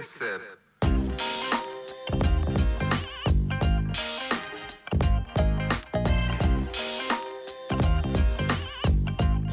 [0.00, 0.40] a sip.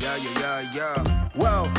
[0.02, 1.30] Yeah, yeah, yeah, yeah.
[1.36, 1.74] Wow.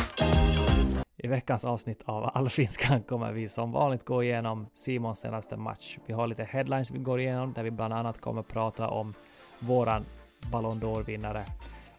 [1.17, 5.97] I veckans avsnitt av Allfinskan kommer vi som vanligt gå igenom Simons senaste match.
[6.05, 9.13] Vi har lite headlines vi går igenom där vi bland annat kommer prata om
[9.59, 10.05] våran
[10.51, 11.45] Ballon d'Or-vinnare.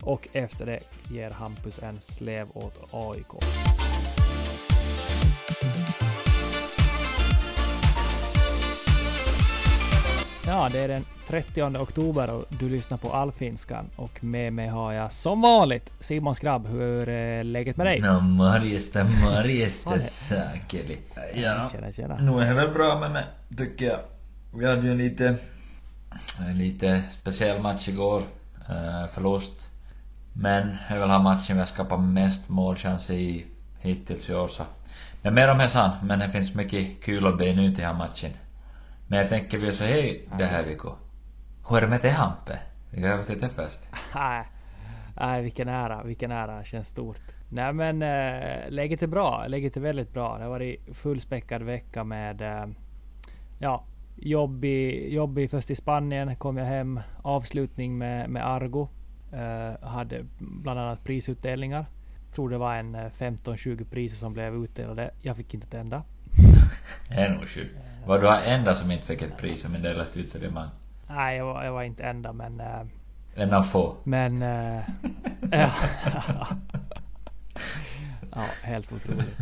[0.02, 0.80] Och efter det
[1.10, 3.44] ger Hampus en slev åt AIK.
[10.46, 14.92] Ja, det är den 30 oktober och du lyssnar på Allfinskan och med mig har
[14.92, 16.66] jag som vanligt Simon Skrabb.
[16.66, 18.00] Hur är läget med dig?
[18.00, 19.98] No morjesta, morjesta?
[20.28, 20.98] Sakeli.
[21.34, 22.16] Ja, Tjena, tjena.
[22.16, 23.26] nu är det väl bra med mig,
[23.56, 24.00] tycker jag.
[24.54, 25.36] Vi hade ju en lite,
[26.38, 28.22] en lite speciell match igår.
[28.70, 29.66] Uh, förlust.
[30.32, 33.46] Men det är väl den matchen vi har skapat mest målchanser i
[33.80, 34.62] hittills i år så.
[35.22, 37.86] Men mer om det sen, men det finns mycket kul att bena ut i den
[37.86, 38.30] här matchen.
[39.10, 40.92] Men jag tänker vi så hej det här Viko.
[41.68, 42.58] Hur är det med det Hampe?
[42.90, 43.80] Vi kan gå till det först.
[44.14, 44.44] Nej,
[45.16, 47.20] nej, vilken ära, vilken ära, känns stort.
[47.48, 50.38] Nej men äh, läget är bra, läget är väldigt bra.
[50.38, 52.66] Det har varit fullspäckad vecka med äh,
[53.58, 53.84] ja,
[54.16, 58.88] jobb i, jobb i först i Spanien, kom jag hem, avslutning med, med Argo.
[59.32, 61.86] Äh, hade bland annat prisutdelningar.
[62.32, 65.10] Tror det var en eh, 15-20 priser som blev utdelade.
[65.20, 66.02] Jag fick inte ett enda.
[67.08, 67.76] Det är nog sjukt.
[68.06, 70.36] Var du enda som inte fick ett pris som en delas ut?
[71.08, 72.60] Nej, jag var, jag var inte enda men...
[72.60, 72.80] äh,
[73.34, 73.96] En av få.
[74.04, 74.42] Men...
[74.42, 74.82] äh,
[75.52, 75.70] ja.
[78.34, 79.38] ja, helt otroligt.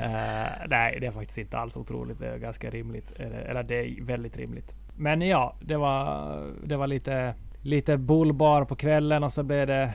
[0.00, 2.18] Eh, nej, det är faktiskt inte alls otroligt.
[2.18, 3.12] Det är ganska rimligt.
[3.12, 4.74] Eller, eller det är väldigt rimligt.
[4.96, 9.82] Men ja, det var, det var lite, lite bullbar på kvällen och så blev det
[9.82, 9.90] eh,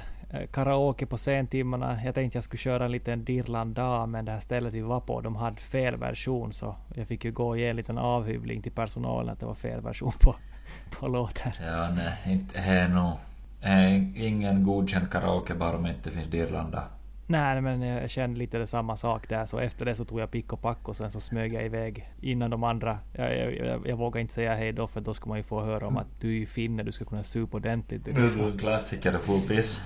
[0.52, 2.00] karaoke på sentimmarna.
[2.06, 5.22] Jag tänkte jag skulle köra en liten Dirlanda, men det här stället vi var på,
[5.22, 8.72] de hade fel version så jag fick ju gå och ge en liten avhyvling till
[8.72, 10.36] personalen att det var fel version på,
[11.00, 11.52] på låten.
[11.61, 13.14] Ja, nej, inte, det är nog,
[13.61, 16.83] är ingen godkänd karaoke bara om det inte finns Dirlanda.
[17.27, 19.45] Nej, men jag kände lite det samma sak där.
[19.45, 22.10] Så efter det så tog jag pick och pack och sen så smög jag iväg
[22.22, 22.99] innan de andra.
[23.14, 25.61] Jag, jag, jag, jag vågar inte säga hej då för då ska man ju få
[25.64, 28.08] höra om att du är finne, du ska kunna supa ordentligt.
[28.08, 29.80] Är du en klassiker, du får piss.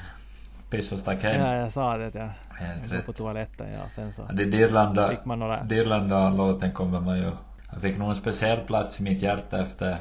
[0.70, 1.42] Piss och stack hem.
[1.42, 2.30] Ja, jag sa det att jag,
[2.60, 3.06] jag rätt.
[3.06, 3.68] på toaletten.
[3.74, 5.64] Ja, sen så Ja, Det Dirlanda, fick man några...
[5.64, 7.32] Dirlanda-låten kommer man ju,
[7.72, 9.98] jag fick nog en speciell plats i mitt hjärta efter,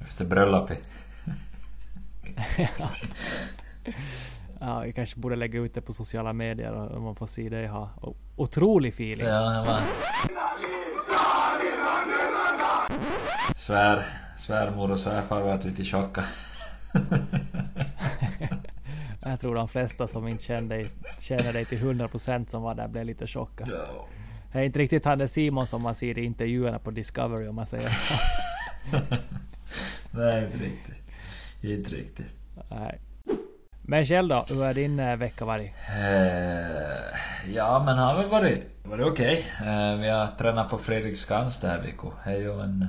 [0.00, 0.78] efter bröllopet.
[4.60, 7.66] ja, vi kanske borde lägga ut det på sociala medier och man får se dig
[7.66, 7.90] ha
[8.36, 9.26] otrolig feeling.
[9.26, 9.80] Ja, var...
[13.56, 14.06] Svär,
[14.38, 16.24] svärmor och svärfar var lite tjocka.
[19.28, 20.86] Jag tror de flesta som inte känner dig,
[21.18, 23.72] känner dig till 100% som var där blev lite chockade.
[23.72, 24.06] Ja.
[24.52, 27.54] Det är inte riktigt han där Simon som man ser i intervjuerna på Discovery om
[27.54, 28.14] man säger så.
[30.10, 30.96] Nej, inte riktigt.
[31.60, 32.32] Inte riktigt.
[32.70, 32.98] Nej.
[33.82, 35.72] Men själv då, hur har din eh, vecka varit?
[35.88, 39.46] Eh, ja, men har väl varit, varit okej.
[39.60, 42.12] Eh, vi har tränat på Fredriksskans det här veckan.
[42.24, 42.86] Det är ju en,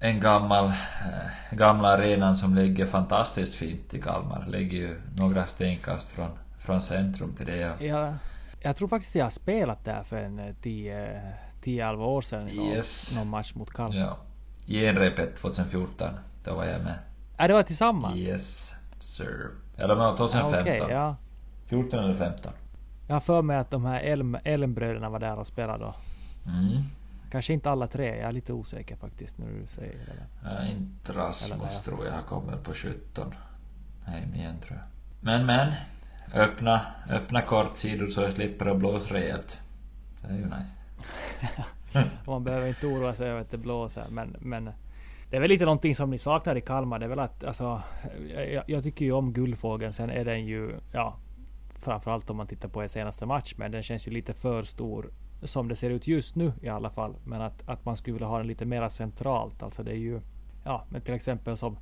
[0.00, 4.46] en gammal, eh, gamla arenan som ligger fantastiskt fint i Kalmar.
[4.48, 7.70] Ligger ju några stenkast från, från centrum till det.
[7.74, 8.14] Och, Jag,
[8.60, 11.22] jag tror faktiskt jag har spelat där för en eh, 10
[11.62, 13.12] 10-11 år sedan i någon, Yes.
[13.16, 13.96] någon match mot Kalmar.
[13.96, 14.16] ja.
[14.66, 16.08] Genrepet 2014.
[16.44, 16.98] Då var jag med.
[17.36, 18.16] Är det var tillsammans?
[18.28, 19.50] Yes, sir.
[19.76, 20.60] Eller var Ja, 2015.
[20.60, 21.16] Okej, ja.
[21.66, 22.52] 14 eller 15.
[23.06, 25.94] Jag har för mig att de här Elm, Elmbröderna var där och spelade då.
[26.50, 26.82] Mm.
[27.30, 30.48] Kanske inte alla tre, jag är lite osäker faktiskt när du säger det.
[30.48, 33.34] Ja, inte Rasmus jag tror jag kommer på 17.
[34.04, 34.86] Hem igen tror jag.
[35.20, 35.72] Men men.
[36.34, 39.56] Öppna, öppna kortsidor så jag slipper att blåsa rejält.
[40.22, 40.72] Det är ju nice.
[42.26, 44.06] Man behöver inte oroa sig över att det blåser.
[44.10, 44.70] Men, men
[45.30, 46.98] det är väl lite någonting som ni saknar i Kalmar.
[46.98, 47.82] Det är väl att alltså,
[48.52, 49.92] jag, jag tycker ju om Guldfågeln.
[49.92, 51.16] Sen är den ju, ja,
[51.74, 53.54] framförallt om man tittar på er senaste match.
[53.56, 55.10] Men den känns ju lite för stor
[55.42, 57.14] som det ser ut just nu i alla fall.
[57.24, 59.62] Men att, att man skulle vilja ha den lite mera centralt.
[59.62, 60.20] Alltså det är ju,
[60.64, 61.78] ja, men till exempel som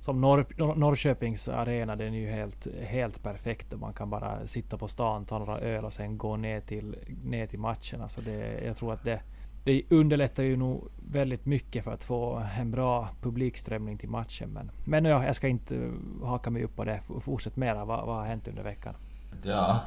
[0.00, 3.72] som Norr, Nor- Norrköpings arena, den är ju helt, helt perfekt.
[3.72, 6.96] Och man kan bara sitta på stan, ta några öl och sen gå ner till,
[7.24, 8.02] ner till matchen.
[8.02, 9.20] Alltså det, jag tror att det,
[9.64, 14.50] det underlättar ju nog väldigt mycket för att få en bra publikströmning till matchen.
[14.50, 15.90] Men, men ja, jag ska inte
[16.22, 17.00] haka mig upp på det.
[17.20, 17.84] Fortsätt mera.
[17.84, 18.94] Vad, vad har hänt under veckan?
[19.42, 19.80] Ja.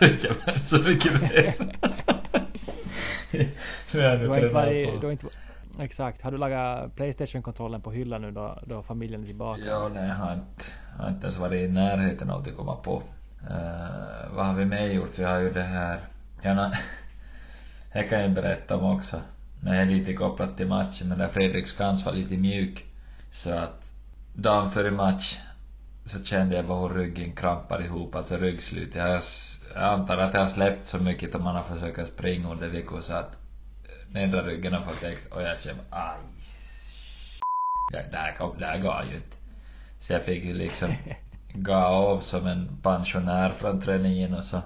[0.68, 1.54] Så mycket mer.
[3.92, 5.00] Du har inte varit...
[5.00, 5.26] Du har inte,
[5.78, 6.22] exakt.
[6.22, 9.60] Har du lagat Playstation-kontrollen på hyllan nu då, då familjen är tillbaka?
[9.60, 10.64] Ja, nej, jag har inte,
[10.98, 13.02] har inte ens varit i närheten av att komma på.
[13.50, 15.18] Uh, vad har vi mer gjort?
[15.18, 16.00] Vi har ju det här,
[16.42, 16.72] ja, na,
[17.90, 19.20] här kan jag berätta om också.
[19.60, 22.84] När jag är lite kopplat till matchen, men där Fredrik Skans var lite mjuk.
[23.32, 23.90] Så att
[24.34, 25.38] dagen före match
[26.04, 28.94] så kände jag bara hur ryggen krampar ihop, alltså ryggslut.
[28.94, 32.12] Jag, har s- jag antar att jag har släppt så mycket om man har försökt
[32.14, 33.32] springa under veckor så att
[34.10, 36.16] nedre ryggen har fått extra, och jag kände aj.
[37.92, 39.36] Ja, det här det går ju inte.
[40.00, 40.88] Så jag fick ju liksom
[41.54, 44.62] gå av som en pensionär från träningen och så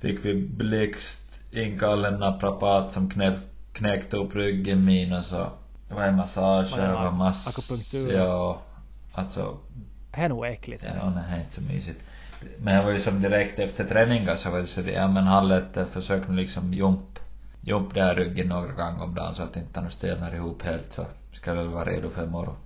[0.00, 3.38] fick vi blixt inkalla en naprapat som knäpp,
[3.72, 5.50] knäckte upp ryggen min och så
[5.90, 7.46] var det massage Var det och var mass...
[7.46, 8.12] akupunktur?
[8.12, 8.60] Ja.
[9.12, 9.58] Alltså,
[10.10, 10.84] Det är nog äckligt.
[10.84, 12.00] ja, det är inte så mysigt.
[12.58, 15.24] Men jag var ju som direkt efter träningen så var det så det, ja men
[15.24, 17.18] hallet eh, försökte liksom jump,
[17.60, 21.06] jump där ryggen några gånger om dagen så att inte den stelnar ihop helt så
[21.32, 22.56] ska väl vara redo för imorgon.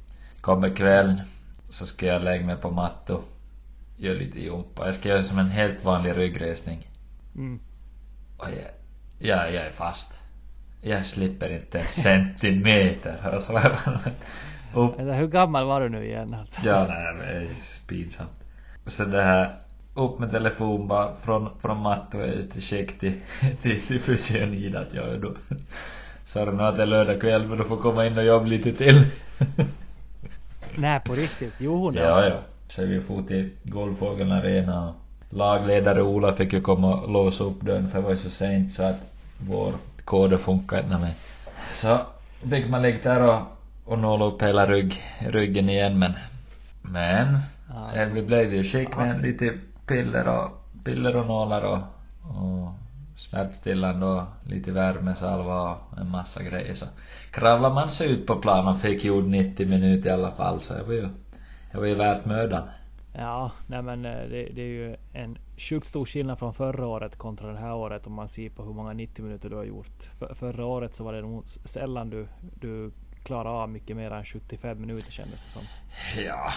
[0.41, 1.21] Kommer kvällen
[1.69, 3.23] så ska jag lägga mig på matto,
[3.97, 4.87] göra lite jumpa.
[4.87, 6.89] Jag ska göra som en helt vanlig ryggresning.
[7.35, 7.61] Mm.
[8.39, 8.71] Och jag,
[9.19, 10.13] ja, jag är fast.
[10.81, 13.35] Jag slipper inte en centimeter.
[13.35, 13.59] Och så
[14.75, 16.61] upp Eller hur gammal var du nu igen alltså?
[16.65, 17.49] Ja, nej, det är
[17.89, 18.42] pinsamt.
[18.87, 19.55] Så det här,
[19.95, 23.21] upp med telefon bara från, från matte och till check till,
[23.63, 25.35] till, till fysionin att jag då
[26.35, 28.73] de nu att det är lördag kväll men du får komma in och jobba lite
[28.73, 29.07] till.
[30.77, 31.55] Nej, på riktigt?
[31.59, 32.29] Jo, hon ja, alltså.
[32.29, 32.37] ja.
[32.69, 34.95] Så vi for till Golfågeln Arena och
[35.31, 38.73] lagledare Ola fick ju komma och låsa upp dörren för det var ju så sent
[38.73, 39.01] så att
[39.39, 39.73] vår
[40.05, 41.15] kod funkar inte med.
[41.81, 42.01] Så
[42.51, 43.43] fick man ligga där och,
[43.85, 46.13] och nåla upp hela rygg, ryggen igen men
[46.83, 47.39] men
[47.75, 48.05] Ja.
[48.05, 49.53] det blev ju skick med lite
[49.87, 50.51] piller och
[50.85, 51.79] piller och nålar och,
[52.23, 52.73] och
[53.17, 56.87] smärtstillande och lite värmesalva och en massa grejer så
[57.31, 60.75] kravlade man sig ut på plan och fick gjort 90 minuter i alla fall så
[60.75, 61.09] det var ju
[61.73, 62.69] det var ju värt mödan.
[63.15, 67.17] Ja, nej men eh, det, det är ju en sjukt stor skillnad från förra året
[67.17, 70.11] kontra det här året om man ser på hur många 90 minuter du har gjort.
[70.19, 72.29] För, förra året så var det nog sällan du,
[72.61, 72.93] du
[73.25, 75.63] klarade av mycket mer än 75 minuter kändes det som.
[76.17, 76.53] Ja.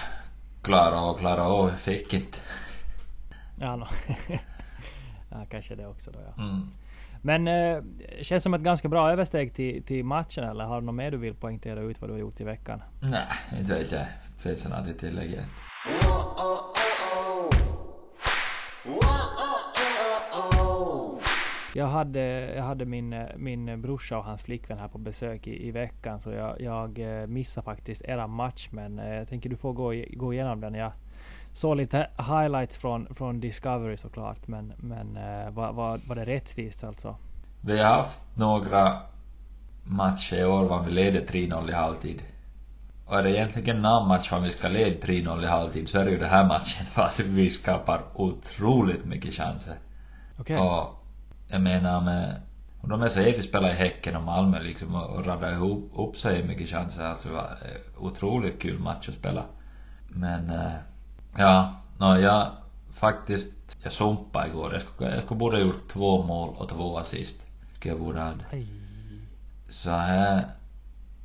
[0.66, 2.38] Klara och klara och fick inte.
[3.60, 3.86] Ja, no.
[5.32, 6.44] ja kanske det också då ja.
[6.44, 6.68] Mm.
[7.22, 7.84] Men eh,
[8.22, 11.18] känns som ett ganska bra översteg till, till matchen eller har du något mer du
[11.18, 12.82] vill poängtera ut vad du har gjort i veckan?
[13.02, 13.28] Nej,
[13.60, 14.06] inte vet jag.
[14.38, 15.46] Finns det något att tillägga?
[21.78, 25.72] Jag hade, jag hade min, min brorsa och hans flickvän här på besök i, i
[25.72, 29.74] veckan så jag, jag eh, missade faktiskt era match men eh, jag tänker du får
[29.74, 30.74] gå, gå igenom den.
[30.74, 30.92] Jag
[31.54, 36.84] såg lite highlights från, från Discovery såklart men, men eh, var, var, var det rättvist
[36.84, 37.16] alltså?
[37.62, 39.02] Vi har haft några
[39.84, 42.22] matcher i år var vi leder 3-0 i halvtid.
[43.06, 46.06] Och är det egentligen någon match om vi ska leda 3-0 i halvtid så är
[46.06, 49.78] det ju den här matchen för att vi skapar otroligt mycket chanser.
[50.40, 50.58] Okej.
[50.58, 51.05] Och
[51.48, 52.42] jag menar med,
[52.82, 55.92] och de är så etiskt spela i Häcken och Malmö liksom och, och radda ihop
[55.96, 57.04] upp så mycket chanser.
[57.04, 59.46] Alltså det var eh, otroligt kul match att spela.
[60.10, 60.74] Men, eh,
[61.38, 62.52] ja, nå jag
[62.94, 64.74] faktiskt, jag sumpade igår.
[64.74, 67.36] Jag skulle, jag skulle borde ha gjort två mål och två assist.
[67.76, 68.34] Skulle jag borde ha.
[69.70, 70.46] Så här,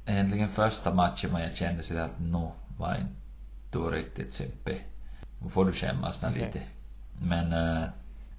[0.07, 4.87] egentligen första matchen man jag kände sig att nu var inte riktigt simpig.
[5.43, 6.47] Nu får du skämmas okay.
[6.47, 6.63] Lite.
[7.23, 7.89] Men, eh,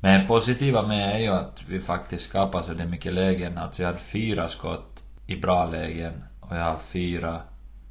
[0.02, 3.58] men positiva med är ju att vi faktiskt skapar så det mycket lägen.
[3.58, 7.42] Att vi hade fyra skott i bra lägen och jag har fyra,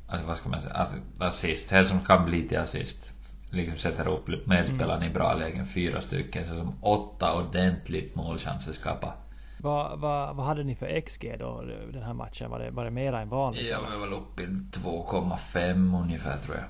[0.08, 1.70] alltså vad ska man säga, alltså assist.
[1.70, 3.12] Det som kan bli till assist.
[3.50, 6.44] Liksom sätter upp medspelarna i bra lägen, fyra stycken.
[6.48, 9.14] Så som åtta ordentligt målchanser skapar.
[9.62, 12.50] Vad, vad, vad hade ni för XG då den här matchen?
[12.50, 13.66] Var det, var det mera än vanligt?
[13.66, 13.98] Jag eller?
[13.98, 16.64] var väl uppe i 2,5 ungefär tror jag.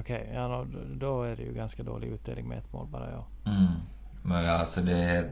[0.00, 3.26] Okej, ja då, då är det ju ganska dålig utdelning med ett mål bara ja.
[3.50, 3.72] Mm.
[4.28, 5.30] Men alltså det är...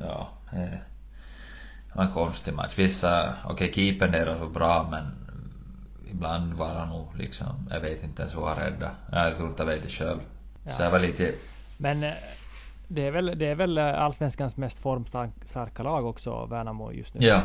[0.00, 0.28] Ja.
[0.52, 0.78] eh,
[1.88, 2.72] Det var en konstig match.
[2.78, 5.12] Vissa, okej okay, keepern deras var bra men
[6.10, 8.90] ibland var han nog liksom, jag vet inte ens vad han rädda.
[9.12, 10.20] Jag tror inte jag vet det själv.
[10.64, 10.72] Ja.
[10.72, 11.34] Så jag var lite,
[11.76, 12.12] Men eh,
[12.88, 17.26] det är väl, det är väl eh, allsvenskans mest formstarka lag också, Värnamo just nu?
[17.26, 17.42] ja.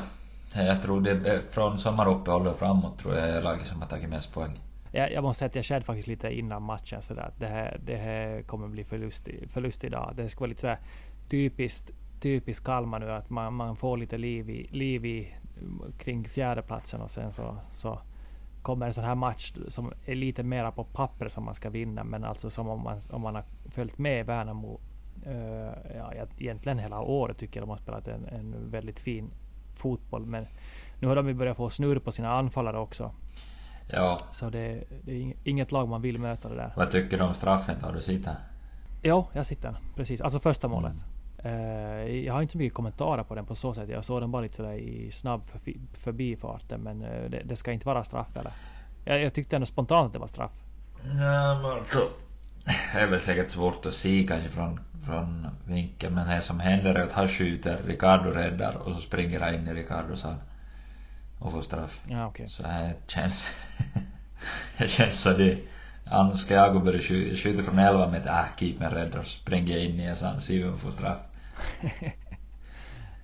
[0.54, 4.10] Jag tror det är från sommaruppehållet och framåt tror jag är laget som har tagit
[4.10, 4.60] mest poäng.
[4.98, 7.80] Jag, jag måste säga att jag kände faktiskt lite innan matchen sådär att det här,
[7.84, 10.14] det här kommer bli förlust, förlust idag.
[10.16, 10.80] Det ska vara lite sådär
[11.30, 15.36] typiskt, typiskt Kalmar nu att man, man får lite liv i, liv i
[15.98, 18.00] kring fjärdeplatsen och sen så, så
[18.62, 22.04] kommer en sån här match som är lite mera på papper som man ska vinna
[22.04, 24.80] men alltså som om man, om man har följt med Värnamo
[25.28, 29.30] uh, ja, egentligen hela året tycker jag de har spelat en, en väldigt fin
[29.76, 30.48] fotboll men
[31.00, 33.12] nu har de ju börjat få snurr på sina anfallare också.
[33.88, 34.18] Ja.
[34.32, 36.74] Så det, det är ing- inget lag man vill möta det där.
[36.76, 37.82] Vad tycker du om straffen?
[37.82, 38.36] Har du sett den?
[39.04, 39.76] Jo, jag sitter.
[39.96, 40.22] Precis.
[40.22, 41.06] Alltså första målet.
[41.44, 41.52] Eh,
[42.26, 43.90] jag har inte så mycket kommentarer på den på så sätt.
[43.90, 46.82] Jag såg den bara lite sådär i snabb förbi, förbifarten.
[46.82, 48.52] Men eh, det, det, ska inte vara straff eller?
[49.06, 50.52] Jag, jag tyckte ändå spontant att det var straff.
[51.04, 52.10] Ja men alltså.
[52.66, 56.16] Det är väl säkert svårt att se kanske från, från vinkeln.
[56.16, 59.68] Men det som händer är att han skjuter, Ricardo räddar och så springer han in
[59.68, 60.38] i Ricardos hand.
[61.40, 62.02] Och får straff.
[62.10, 62.28] Ja.
[62.28, 62.48] Okay.
[62.48, 63.50] Så det känns.
[64.78, 65.60] det känns så det.
[66.10, 70.00] Annars ska jag gå börja skjuta, från 11 meter, äh keepern räddar och springer in
[70.00, 71.18] i en sån, ser vem får straff.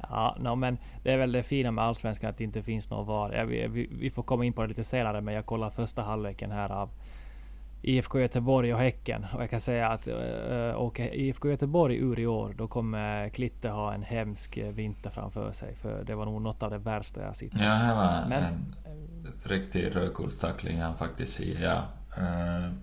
[0.09, 3.05] ja, no, men det är väl det fina med Allsvenskan att det inte finns någon
[3.05, 3.33] VAR.
[3.33, 6.01] Ja, vi, vi, vi, får komma in på det lite senare, men jag kollar första
[6.01, 6.89] halvleken här av
[7.83, 9.25] IFK Göteborg och Häcken.
[9.33, 13.69] Och jag kan säga att äh, åker IFK Göteborg ur i år, då kommer Klitte
[13.69, 15.75] ha en hemsk vinter framför sig.
[15.75, 17.53] För det var nog något av det värsta jag sett.
[17.53, 18.75] Ja, det var men, en
[19.43, 21.83] riktig rödkulstackling han faktiskt ser, ja.
[22.17, 22.73] Uh,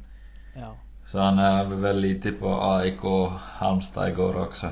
[0.57, 0.76] ja.
[1.07, 3.00] Så han är väl lite på AIK
[3.40, 4.71] Halmstad igår också.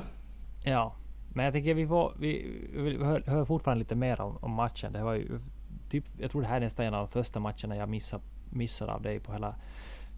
[0.65, 0.95] Ja.
[1.35, 4.93] Men jag tycker vi får, vi, vi hör, hör fortfarande lite mer om, om, matchen.
[4.93, 5.41] Det var ju
[5.91, 8.21] typ, jag tror det här är nästan en av de första matcherna jag missar,
[8.51, 9.55] missar av dig på hela,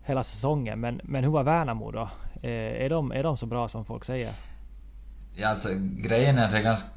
[0.05, 0.81] hela säsongen.
[0.81, 2.09] Men, men hur var Värnamo då?
[2.43, 4.33] Eh, är, de, är de så bra som folk säger?
[5.35, 6.89] Ja alltså grejen är att det är ganska,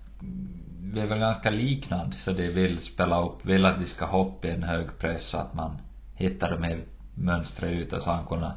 [0.94, 4.48] vi är väl ganska liknande så de vill spela upp, vill att de ska hoppa
[4.48, 5.78] i en hög press så att man
[6.16, 6.84] hittar de här
[7.16, 8.54] mönstret ut och sen kunna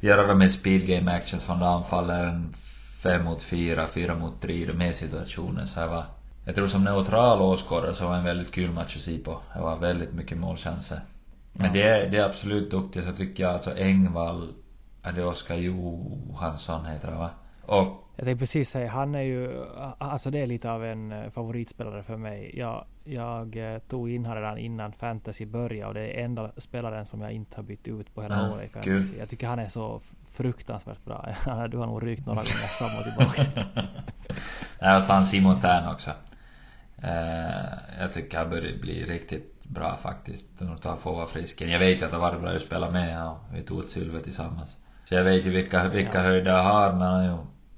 [0.00, 2.54] göra de här speed game actions från anfaller en
[3.02, 6.04] fem mot fyra, fyra mot tre, de här situationen så det var
[6.44, 9.40] jag tror som neutral åskådare så var det en väldigt kul match att se på.
[9.54, 11.00] Det var väldigt mycket målchanser.
[11.52, 14.54] Men det är, det är absolut duktigt så tycker jag alltså Engvall,
[15.02, 17.30] är det Oskar Johansson heter det va?
[17.66, 19.64] Och jag tänkte precis säga, han är ju,
[19.98, 22.58] alltså det är lite av en eh, favoritspelare för mig.
[22.58, 27.06] Jag, jag eh, tog in honom redan innan fantasy började och det är enda spelaren
[27.06, 29.12] som jag inte har bytt ut på hela ja, året i fantasy.
[29.12, 29.18] Kul.
[29.18, 31.26] Jag tycker han är så fruktansvärt bra.
[31.70, 33.66] Du har nog rykt några gånger fram och tillbaka.
[34.80, 36.10] ja, och sen Simon Tern också.
[37.04, 40.44] Uh, jag tycker han börjar bli riktigt bra faktiskt.
[40.58, 41.60] Nu tar få vara frisk.
[41.60, 44.76] Jag vet att det var bra att spela med och vi tog ett silver tillsammans.
[45.04, 46.24] Så jag vet ju vilka, vilka ja.
[46.24, 47.36] höjder jag har men han ju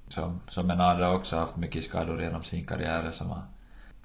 [0.09, 3.43] som, som en andra också haft mycket skador genom sin karriär som har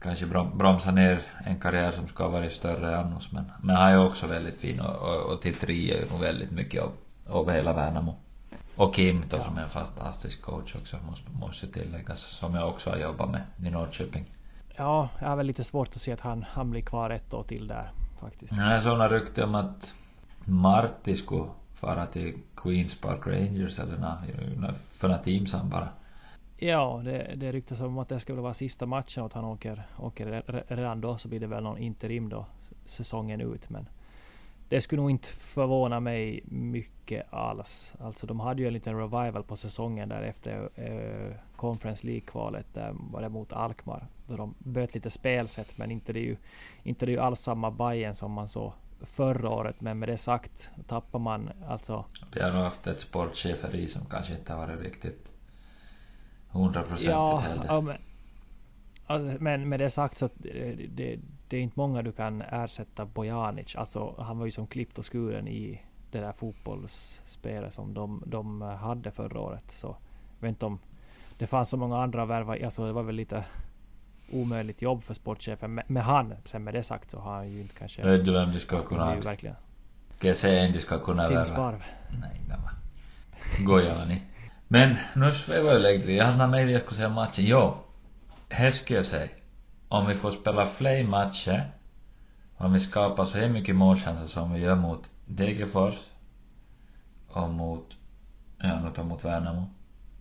[0.01, 4.05] kanske bromsat ner en karriär som ska ha varit större annars men, men han är
[4.05, 6.91] också väldigt fin och, och, och till tre är ju väldigt mycket av,
[7.27, 8.15] av hela Värnamo.
[8.75, 9.43] Och Kim då ja.
[9.43, 13.41] som är en fantastisk coach också måste, måste tilläggas, som jag också har jobbat med
[13.65, 14.25] i Norrköping.
[14.77, 17.43] Ja, jag har väl lite svårt att se att han, han blir kvar ett år
[17.43, 18.53] till där faktiskt.
[18.57, 19.91] Ja, jag såg några rykten om att
[20.45, 25.89] Marti skulle fara till Queens Park Rangers eller nå, för några teams han bara.
[26.57, 29.83] Ja, det, det ryktas om att det ska vara sista matchen och att han åker,
[29.97, 32.45] åker redan då så blir det väl någon interim då
[32.85, 33.69] säsongen ut.
[33.69, 33.87] Men
[34.69, 37.95] det skulle nog inte förvåna mig mycket alls.
[37.99, 42.73] Alltså de hade ju en liten revival på säsongen där efter eh, Conference League-kvalet.
[42.73, 44.07] Där var det mot Alkmaar.
[44.27, 46.37] Då de böt lite spelsätt men inte det är ju,
[46.83, 49.81] inte det är ju alls samma Bayern som man såg förra året.
[49.81, 52.05] Men med det sagt tappar man alltså...
[52.33, 55.31] De har nog haft ett sportcheferi som kanske inte har varit riktigt
[56.49, 57.65] hundraprocentigt ja, heller.
[57.67, 57.97] Ja, men,
[59.05, 63.05] alltså, men med det sagt så det, det, det är inte många du kan ersätta
[63.05, 63.75] Bojanic.
[63.75, 68.61] Alltså han var ju som klippt och skuren i det där fotbollsspelet som de, de
[68.61, 69.71] hade förra året.
[69.71, 69.87] Så
[70.39, 70.79] jag vet inte om
[71.37, 72.57] det fanns så många andra värva.
[72.65, 73.45] Alltså det var väl lite
[74.31, 76.33] omöjligt jobb för sportchefen med, med han.
[76.43, 78.03] Sen med det sagt så har han ju inte kanske...
[78.03, 79.15] Vet du vem du ska kunna ha?
[79.15, 79.55] verkligen.
[80.17, 81.45] Ska jag säga en du ska kunna värva?
[81.45, 81.83] Tim Sparv.
[82.21, 82.69] Nej, men va.
[83.65, 84.21] Gojar ni?
[84.67, 86.11] Men nu svävar jag längre.
[86.11, 87.45] Jag hade med säga matchen.
[87.45, 87.73] Jo.
[88.49, 89.29] Här ska jag säga.
[89.89, 91.71] Om vi får spela fler matcher.
[92.57, 95.95] Om vi skapar så här mycket målchanser som vi gör mot Degerfors.
[97.27, 97.95] Och mot,
[98.57, 99.65] ja då mot Värnamo.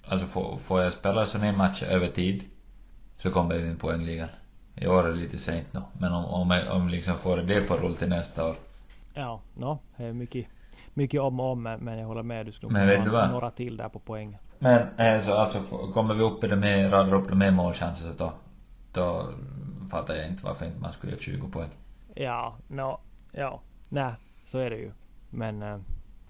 [0.08, 2.42] Alltså får, får jag spela sådana här matcher över tid.
[3.18, 4.28] Så kommer vi in poängligan.
[4.74, 5.82] I år är det lite sent nu.
[5.92, 8.56] Men om, om, jag, om liksom får det på rull till nästa år.
[9.14, 9.78] Ja, no,
[10.12, 10.46] mycket
[10.96, 12.46] mycket om och om men jag håller med.
[12.46, 14.38] Du skulle nog ha några till där på poäng.
[14.58, 15.60] Men alltså, alltså
[15.94, 18.32] kommer vi upp i det med, radar upp det med målchanser så då,
[18.96, 19.28] då
[19.90, 21.70] fattar jag inte varför inte man skulle göra 20 poäng.
[22.14, 23.00] Ja, no,
[23.32, 24.12] ja, nej,
[24.44, 24.92] så är det ju.
[25.30, 25.78] Men eh,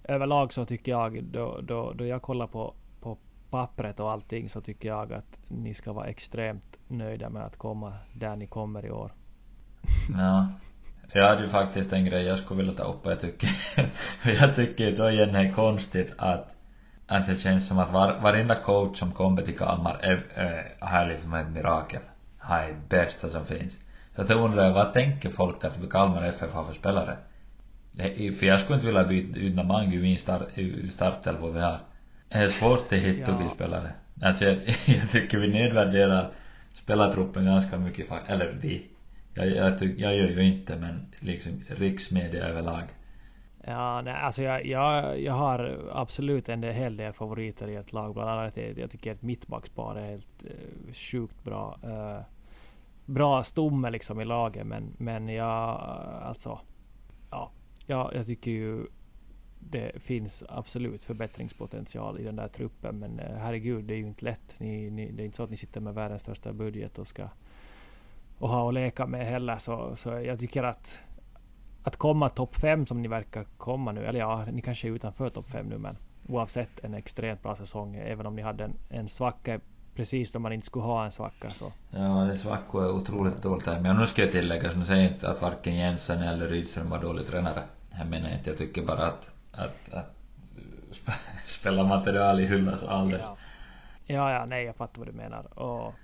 [0.05, 3.19] överlag så tycker jag då, då, då jag kollar på, på
[3.51, 7.93] pappret och allting så tycker jag att ni ska vara extremt nöjda med att komma
[8.13, 9.13] där ni kommer i år.
[10.19, 10.47] Ja.
[11.13, 13.51] Jag hade ju faktiskt en grej jag skulle vilja ta upp jag tycker,
[14.25, 16.57] jag tycker då igen det är konstigt att
[17.07, 21.07] att det känns som att var, varenda coach som kommer till Kalmar är, är, är
[21.07, 22.01] liksom ett mirakel.
[22.49, 23.79] Är bästa som finns.
[24.17, 27.17] Så jag undrar, vad tänker folk att Kalmar FF har för spelare?
[28.38, 30.43] För jag skulle inte vilja byta ut Namangu i start,
[30.91, 31.81] startelva vi har.
[32.29, 33.53] Det är svårt att hitta ja.
[33.55, 33.93] spelare.
[34.23, 36.31] Alltså jag, jag tycker vi nedvärderar
[36.75, 38.87] spelartruppen ganska mycket eller vi.
[39.35, 42.83] Jag, jag, tyck, jag gör ju inte men liksom riksmedia överlag.
[43.69, 48.15] Ja, nej, alltså jag, jag, jag har absolut en hel del favoriter i ett lag.
[48.15, 51.79] Bland annat jag, jag tycker att mittbackspar är helt uh, sjukt bra.
[51.85, 52.21] Uh,
[53.07, 55.81] bra stomme liksom i laget men, men jag
[56.23, 56.61] alltså
[57.31, 57.51] ja,
[57.87, 58.87] ja, jag tycker ju
[59.71, 62.99] det finns absolut förbättringspotential i den där truppen.
[62.99, 64.61] Men eh, herregud, det är ju inte lätt.
[64.61, 67.29] Ni, ni, det är inte så att ni sitter med världens största budget och ska
[68.39, 69.59] och ha att leka med heller.
[69.59, 70.99] Så, så jag tycker att
[71.83, 75.31] att komma topp 5 som ni verkar komma nu, eller ja, ni kanske är utanför
[75.31, 75.97] topp 5 nu, men
[76.29, 79.61] oavsett en extremt bra säsong, även om ni hade en, en svacka
[79.97, 81.73] precis då man inte skulle ha en svacka så.
[81.91, 83.81] Ja, det svackor är otroligt dåligt här.
[83.81, 86.91] Men nu ska jag tillägga, så nu säger jag inte att varken Jensen eller Rydström
[86.91, 87.65] var dålig tränare.
[87.99, 90.17] Jag menar inte, jag tycker bara att, att, att
[91.47, 93.23] spela material i hyllas alldeles.
[93.26, 93.37] Ja.
[94.07, 95.59] ja, ja, nej, jag fattar vad du menar.
[95.59, 95.95] Och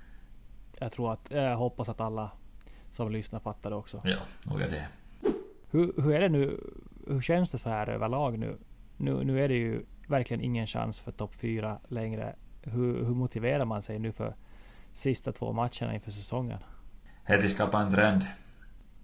[0.78, 2.30] jag tror att, jag hoppas att alla
[2.90, 4.00] som lyssnar fattar det också.
[4.04, 4.86] Ja, nog är det.
[5.70, 6.60] Hur, hur är det nu?
[7.06, 8.56] Hur känns det så här överlag nu?
[8.96, 12.34] Nu, nu är det ju verkligen ingen chans för topp fyra längre.
[12.62, 14.34] Hur, hur motiverar man sig nu för
[14.92, 16.58] sista två matcherna inför säsongen?
[17.24, 18.26] Heti skapa en trend.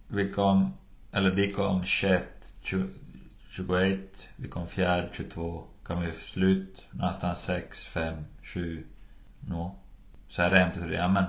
[0.09, 0.73] Vi kom,
[1.13, 2.47] eller de kom sjätte
[3.51, 4.01] 21,
[4.37, 8.87] vi kom fjärde 22, kan vi slut någonstans 6, 5, 7,
[9.41, 9.75] nå.
[10.29, 11.25] Så är det inte ja men,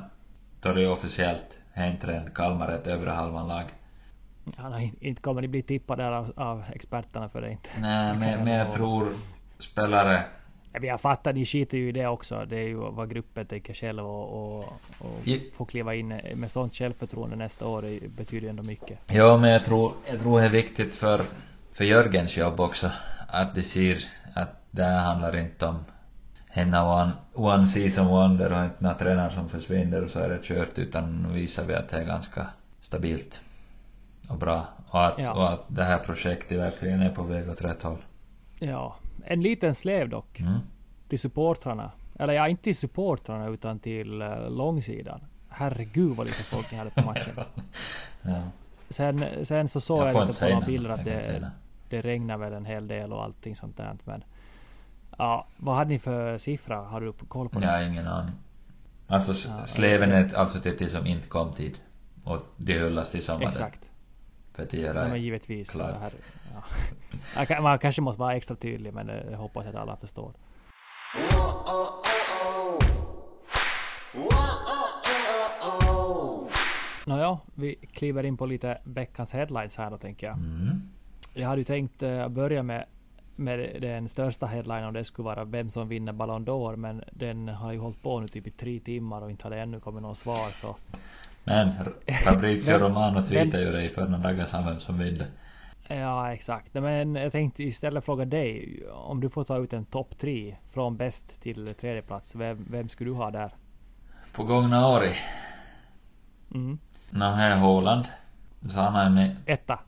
[0.62, 3.66] då är det officiellt, en trend, Kalmar är ett övre halvan lag.
[4.58, 7.70] Ja, inte kommer ni bli tippade av, av experterna för det inte.
[7.82, 9.14] Nej, men jag tror
[9.60, 10.24] spelare...
[10.72, 12.46] Jag fattar, ni skiter ju i det också.
[12.46, 14.64] Det är ju vad gruppen tänker själv och, och,
[15.00, 15.38] och ja.
[15.54, 19.00] få kliva in med sånt självförtroende nästa år det betyder ju ändå mycket.
[19.08, 21.26] Ja, men jag tror, jag tror det är viktigt för,
[21.74, 22.92] för Jörgens jobb också.
[23.28, 25.86] Att de ser att det här handlar inte om
[26.52, 30.44] en one, one season wonder och inte några tränare som försvinner och så är det
[30.44, 32.48] kört utan nu visar vi att det är ganska
[32.82, 33.40] stabilt
[34.30, 34.68] och bra.
[34.90, 35.34] Och att, ja.
[35.34, 37.98] och att det här projektet verkligen är på väg åt rätt håll.
[38.60, 40.40] Ja, en liten slev dock.
[40.40, 40.60] Mm.
[41.08, 41.92] Till supportrarna.
[42.20, 45.22] Eller ja, inte till supportrarna utan till uh, långsidan.
[45.50, 47.34] Herregud vad lite folk ni hade på matchen.
[48.22, 48.42] ja.
[48.90, 51.52] Sen, sen så såg jag, jag lite på några bilder att det,
[51.90, 53.98] det regnar väl en hel del och allting sånt där.
[54.04, 54.24] Men
[55.18, 56.78] ja, vad hade ni för siffra?
[56.78, 57.66] Har du koll på det?
[57.66, 58.36] Jag har ingen aning.
[59.08, 61.80] Alltså ja, sleven är alltså till de som inte kom tid.
[62.24, 63.48] Och de hyllas till sommaren.
[63.48, 63.92] Exakt.
[64.54, 65.70] För att göra ja, men givetvis.
[65.70, 66.02] Klart.
[66.02, 66.14] Här,
[67.48, 67.62] ja.
[67.62, 70.34] Man kanske måste vara extra tydlig men jag hoppas att alla förstår.
[77.06, 80.38] Nåja, vi kliver in på lite veckans headlines här då tänker jag.
[80.38, 80.82] Mm.
[81.34, 82.86] Jag hade ju tänkt uh, börja med,
[83.36, 87.48] med den största headlinen och det skulle vara vem som vinner Ballon d'Or men den
[87.48, 90.18] har ju hållit på nu typ i tre timmar och inte hade ännu kommit något
[90.18, 90.76] svar så
[91.50, 91.74] men
[92.26, 95.28] Fabrizio Romano tweetade ju dig för några dagar sedan som vinner.
[95.88, 96.74] Ja exakt.
[96.74, 98.80] Men jag tänkte istället fråga dig.
[98.94, 102.36] Om du får ta ut en topp tre från bäst till tredje plats.
[102.36, 103.52] Vem, vem skulle du ha där?
[104.34, 105.16] På gångna året?
[106.54, 106.80] Mm.
[107.10, 108.06] Nå, här är Haaland.
[108.70, 109.36] Så han är med.
[109.46, 109.80] Etta.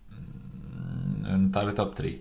[1.25, 2.17] Mm, nu tar vi topp tre.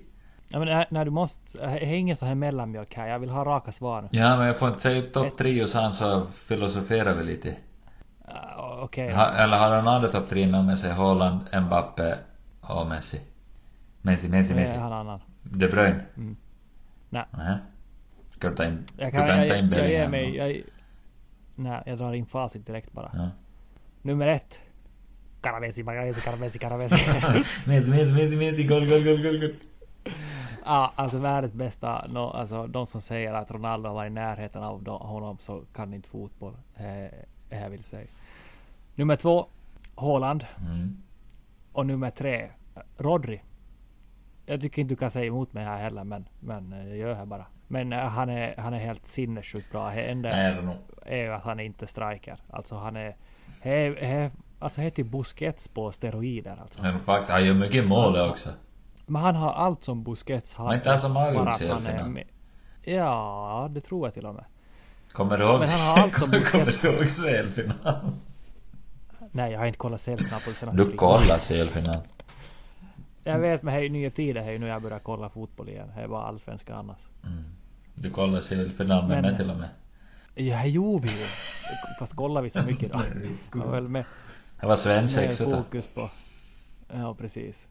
[0.52, 3.08] Ja men när du måste, jag har ingen sån här mellanmjölk här.
[3.08, 4.08] Jag vill ha raka svar.
[4.10, 7.56] Ja men jag får inte säga topp tre och sen så filosoferar vi lite.
[8.30, 9.08] Uh, Okej.
[9.08, 9.42] Okay.
[9.42, 12.18] Eller har han andra topp tre med sig Haaland, Mbappe
[12.60, 13.20] och Messi?
[14.02, 14.78] Messi, Messi, Messi.
[14.78, 15.20] Han annan.
[15.42, 16.00] De Bruyne?
[16.16, 16.36] Mm.
[17.08, 17.24] Nej.
[17.30, 17.58] Nähä.
[18.30, 20.62] Ska du ta in, jag kan, jag, jag, jag ger mig, jag,
[21.54, 23.10] Nej, jag drar in facit direkt bara.
[23.14, 23.30] Ja.
[24.02, 24.58] Nummer ett.
[25.40, 26.96] Caravesi, Caravesi, Caravesi, Caravesi.
[27.66, 29.54] Messi, Messi, Messi, Messi, gol, gol, gol, gol, gol.
[30.64, 34.62] Ja, alltså världens bästa, no, alltså de som säger att Ronaldo har varit i närheten
[34.62, 36.54] av honom så kan inte fotboll.
[36.76, 38.06] Eh, jag vill säga.
[38.94, 39.46] Nummer två,
[39.96, 40.46] Haaland.
[40.66, 41.02] Mm.
[41.72, 42.50] Och nummer tre,
[42.98, 43.42] Rodri.
[44.46, 47.26] Jag tycker inte du kan säga emot mig här heller, men, men jag gör det
[47.26, 47.46] bara.
[47.68, 49.90] Men uh, han är, han är helt sinnessjukt bra.
[49.90, 50.30] Det enda
[51.06, 52.36] är ju att han är inte striker.
[52.50, 53.16] Alltså han är...
[53.62, 56.82] He, he, alltså heter ju Busquets på steroider alltså.
[56.82, 58.48] Men faktiskt, han gör mycket mål han, också.
[59.06, 60.66] Men han har allt som Busquets har.
[60.66, 62.26] Men inte han som han är med.
[62.82, 64.44] Ja, det tror jag till och med.
[65.12, 65.60] Kommer du ihåg?
[65.60, 68.20] Men han har allt som Busquets Kommer du ihåg CL-finalen?
[69.32, 72.00] Nej, jag har inte kollat CL-final på senaste Du kollar CL-final?
[73.24, 75.92] Jag vet men det är ju nya tider här nu jag börjar kolla fotboll igen.
[75.96, 77.08] Det är bara allsvenskan annars.
[77.26, 77.44] Mm.
[77.94, 79.68] Du kollar CL-final med mig till och med?
[80.34, 81.26] Ja, det gjorde vi ju.
[81.98, 83.00] Fast kollar vi så mycket då?
[83.52, 84.04] Jag var väl med.
[84.60, 86.10] Det var svensexa fokus på.
[86.92, 87.68] Ja, precis.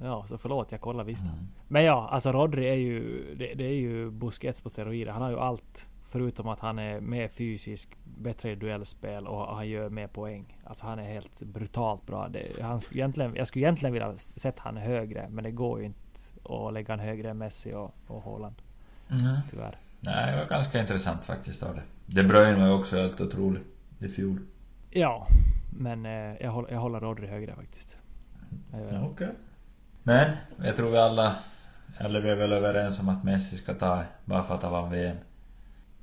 [0.00, 1.22] Ja, så förlåt, jag kollar visst.
[1.22, 1.48] Mm.
[1.68, 5.12] Men ja, alltså Rodri är ju, det, det, är ju Busquets på steroider.
[5.12, 9.68] Han har ju allt förutom att han är mer fysisk, bättre i duellspel och han
[9.68, 10.58] gör mer poäng.
[10.64, 12.28] Alltså han är helt brutalt bra.
[12.28, 15.86] Det, han skulle egentligen, jag skulle egentligen vilja sätta han högre, men det går ju
[15.86, 15.98] inte
[16.44, 18.54] att lägga han högre än Messi och, och Haaland.
[19.10, 19.36] Mm.
[19.50, 19.76] Tyvärr.
[20.00, 21.82] Nej, det var ganska intressant faktiskt av det.
[22.06, 23.62] De Bruyne var ju också helt otrolig
[23.98, 24.40] i fjol.
[24.90, 25.26] Ja,
[25.78, 27.98] men eh, jag, håller, jag håller Rodri högre faktiskt.
[29.02, 29.30] Okej.
[30.02, 31.36] Men, jag tror vi alla,
[31.98, 34.90] eller vi är väl överens om att Messi ska ta bara för att han vann
[34.90, 35.16] VM.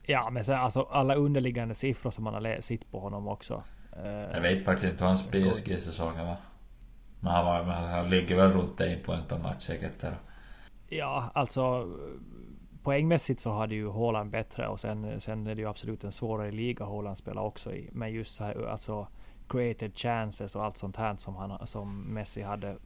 [0.09, 3.63] Ja, men sen alltså alla underliggande siffror som man har sett på honom också.
[4.03, 6.35] Eh, Jag vet faktiskt inte hur hans PSG-säsong var.
[7.19, 10.17] Men han, var, han ligger väl runt en poäng per match säkert där.
[10.87, 11.87] Ja, alltså
[12.83, 16.51] poängmässigt så hade ju Haaland bättre och sen, sen är det ju absolut en svårare
[16.51, 17.89] liga Haaland spelar också i.
[17.91, 19.07] Men just så här, alltså
[19.47, 22.77] created chances och allt sånt här som, han, som Messi hade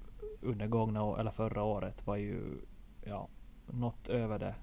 [0.42, 2.42] under gångna eller förra året var ju
[3.06, 3.28] ja,
[3.68, 4.56] något över det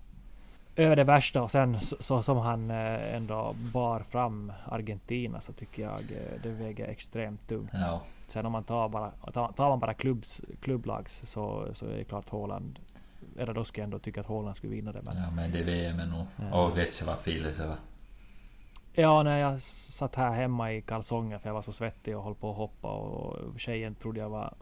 [0.77, 5.53] över det värsta och sen så, så som han eh, ändå bar fram Argentina så
[5.53, 7.71] tycker jag eh, det väger extremt tungt.
[7.73, 8.03] Ja.
[8.27, 12.05] Sen om man tar bara, tar, tar man bara klubbs, klubblags så, så är det
[12.05, 12.79] klart Haaland
[13.39, 15.03] eller då skulle jag ändå tycka att Haaland skulle vinna det.
[15.03, 16.27] Men ja, Ja men det VM är nog.
[16.37, 17.17] Ja.
[17.23, 17.77] Filet det var?
[19.23, 22.51] när jag satt här hemma i kalsonger för jag var så svettig och höll på
[22.51, 24.55] att hoppa och tjejen trodde jag var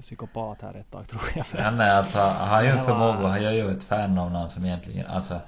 [0.00, 1.62] psykopat här ett tag tror jag.
[1.62, 4.64] Han är alltså, han det var- förmåga, han gör ju ett fan av någon som
[4.64, 5.40] egentligen, alltså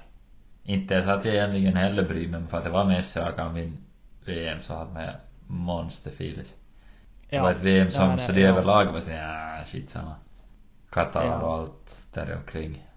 [0.63, 3.23] inte så att jag egentligen heller bryr mig men för att det var Messi och
[3.37, 3.77] han vinna
[4.25, 5.07] VM så hade man
[5.47, 6.55] monsterfilet.
[7.29, 8.49] Det var ett VM som, ja, nej, så det ja.
[8.49, 10.15] överlag var såhär, ja skitsamma.
[10.89, 11.37] Qatar Ja.
[11.41, 12.87] och allt där omkring.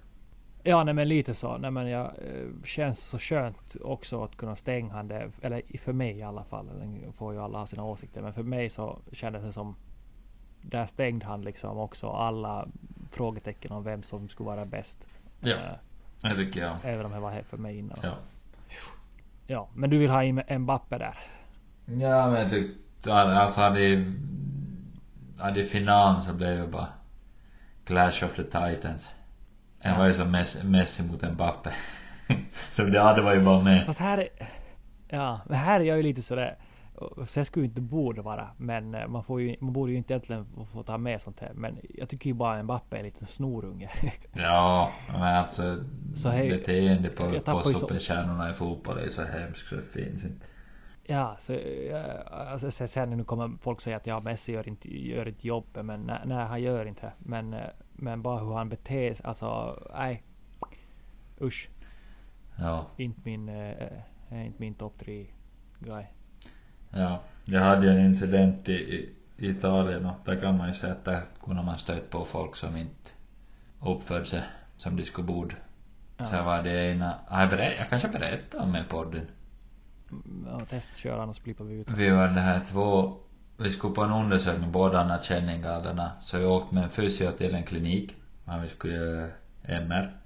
[0.63, 1.57] Ja, nej men lite så.
[1.59, 5.31] Nej men jag eh, känns så skönt också att kunna stänga han det.
[5.43, 6.69] Eller för mig i alla fall.
[6.79, 8.23] Sen får ju alla ha sina åsikter.
[8.23, 9.77] Men för mig så kändes det som
[10.71, 12.67] där stängde han liksom också alla
[13.11, 15.09] frågetecken om vem som skulle vara bäst.
[15.41, 15.55] Ja.
[15.57, 15.73] Eh,
[16.21, 16.77] Det tycker jag.
[16.83, 17.99] även om det var he- för mig innan.
[18.03, 18.15] Ja.
[19.47, 21.19] Ja, men du vill ha in Mbappe där?
[21.87, 24.13] Ja men jag tyckte, alltså hade
[25.39, 26.89] hade finalen så blev det bara
[27.85, 29.03] Clash of the Titans.
[29.83, 29.99] Det Ja.
[29.99, 31.75] var ju som Messi, Messi mot Mbappe.
[32.77, 33.87] så det hade var ju bara med.
[33.87, 34.29] Fast här är...
[35.09, 36.57] Ja, men här är jag ju lite sådär...
[37.27, 39.99] Så jag skulle ju inte borde vara, men eh, man får ju, man borde ju
[39.99, 41.53] inte egentligen få- ta med sånt här.
[41.55, 43.91] Men jag tycker ju bara Mbappe är en liten snorunge.
[44.33, 49.75] Ja, men alltså Så hej- beteende på, på superstjärnorna i fotboll är så hemskt så
[49.75, 50.47] det finns inte.
[51.09, 51.59] Ja, så,
[52.31, 55.85] alltså, sen- sen nu kommer folk säga att ja, Messi gör inte, gör inte jobbet,
[55.85, 57.13] men nej, nej, han gör inte.
[57.19, 57.61] Men, eh,
[57.93, 60.23] men bara hur han beter sig, alltså nej.
[61.41, 61.69] Usch,
[62.59, 64.03] Ja, inte min, är
[64.45, 65.27] inte min topp tre
[65.79, 66.05] guy.
[66.97, 67.21] Ja.
[67.45, 71.05] Jag hade ju en incident i, i Italien och där kan man ju säga att
[71.05, 73.11] där kunde man stött på folk som inte
[73.81, 74.43] uppförde sig
[74.77, 75.55] som de skulle borde.
[76.17, 76.25] Ja.
[76.25, 79.27] Så var det ena, jag, berätt, jag kanske berättade om i podden.
[80.47, 81.91] Ja, testkör annars blippar vi ut.
[81.91, 83.17] Vi var det här två,
[83.57, 86.11] vi skulle på en undersökning, båda hade känningarna.
[86.21, 88.17] Så vi åkte med en fysio till en klinik.
[88.45, 89.29] Men vi skulle göra
[89.63, 90.17] MR.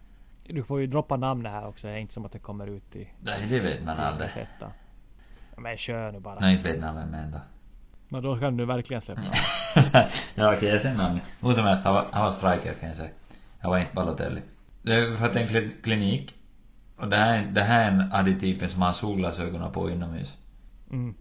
[0.47, 2.97] Du får ju droppa namnet här också, det är inte som att det kommer ut
[2.97, 4.29] i Nej, det vet man aldrig.
[4.29, 4.71] kassetten.
[5.61, 6.41] Men kör nu bara.
[6.41, 7.41] Nej, inte vet man vem är då.
[8.09, 9.23] Men då kan du verkligen släppa.
[10.35, 11.23] ja okej, jag säger namnet.
[11.41, 13.11] Hur som helst, han var, han var striker kan jag säga.
[13.61, 14.43] Han var inte Balotelli.
[14.83, 16.35] Det att en kli- klinik.
[16.97, 20.39] Och det här, det här är en additypen som har solglasögonen på inomhus.
[20.91, 21.15] Mm.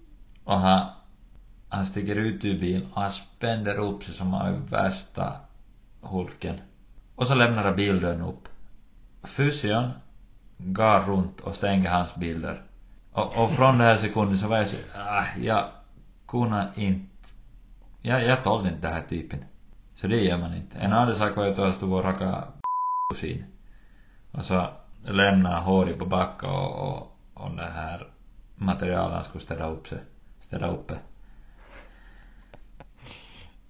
[0.43, 0.89] Och han,
[1.69, 5.33] han sticker ut ur bilen och han spänner upp sig som han är värsta
[6.01, 6.55] hulken.
[7.15, 8.47] Och så lämnar han bildörren upp.
[9.23, 9.89] Fysion
[10.57, 12.63] går runt och stänger hans bilder.
[13.11, 15.69] Och, och från den här sekunden så var jag så, ah, jag
[16.27, 17.05] kunde inte,
[18.01, 19.45] jag, jag tålde inte den här typen.
[19.95, 20.79] Så det gör man inte.
[20.79, 22.43] En annan sak var ju att jag stod och raka
[23.13, 23.45] kusin.
[24.31, 24.69] Och så
[25.03, 28.07] lämnade håret på backa och, och, och det här
[28.55, 29.99] materialen skulle ställa upp sig,
[30.41, 30.97] ställa uppe.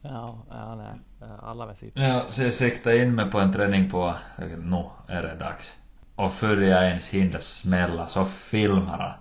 [0.01, 1.29] Ja, ja, nej.
[1.41, 1.95] Alla vet sitt.
[1.95, 5.77] Ja, så jag siktade in mig på en träning på, nu är det dags.
[6.15, 9.18] Och före jag ens hinner smälla så filmar han.